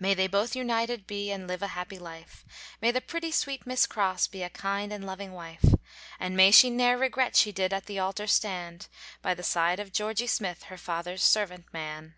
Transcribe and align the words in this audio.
May 0.00 0.14
they 0.14 0.26
both 0.26 0.56
united 0.56 1.06
be, 1.06 1.30
And 1.30 1.46
live 1.46 1.62
a 1.62 1.68
happy 1.68 1.96
life, 1.96 2.44
May 2.80 2.90
the 2.90 3.00
pretty 3.00 3.30
sweet 3.30 3.64
Miss 3.64 3.86
Crosse, 3.86 4.26
Be 4.26 4.42
a 4.42 4.50
kind 4.50 4.92
and 4.92 5.06
loving 5.06 5.30
wife; 5.30 5.64
And 6.18 6.36
may 6.36 6.50
she 6.50 6.68
ne'er 6.68 6.98
regret 6.98 7.36
She 7.36 7.52
did 7.52 7.72
at 7.72 7.86
the 7.86 8.00
altar 8.00 8.26
stand, 8.26 8.88
By 9.22 9.34
the 9.34 9.44
side 9.44 9.78
of 9.78 9.92
Georgy 9.92 10.26
Smith, 10.26 10.64
Her 10.64 10.76
father's 10.78 11.22
servant 11.22 11.72
man. 11.72 12.16